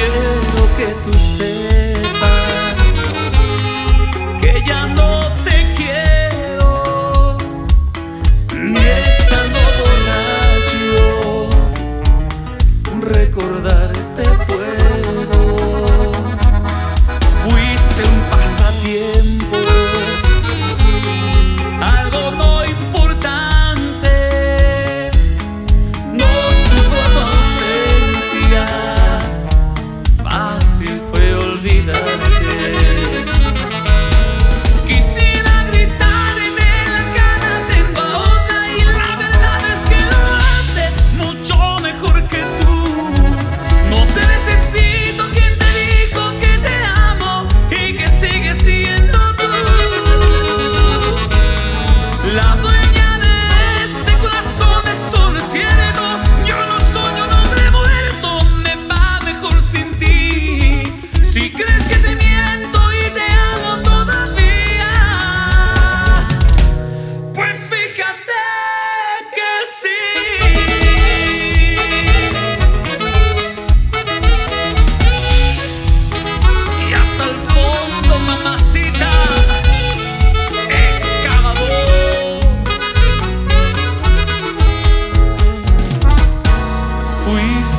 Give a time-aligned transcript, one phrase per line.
[0.00, 1.89] quiero que tú seas.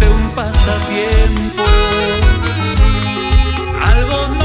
[0.00, 1.62] de un pasatiempo,
[3.84, 4.35] algo